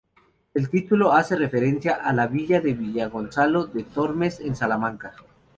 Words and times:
El 0.55 0.67
título 0.71 1.13
hace 1.13 1.35
referencia 1.35 1.93
a 1.93 2.11
la 2.11 2.25
villa 2.25 2.59
de 2.59 2.73
Villagonzalo 2.73 3.67
de 3.67 3.83
Tormes 3.83 4.39
en 4.39 4.55
Salamanca. 4.55 5.13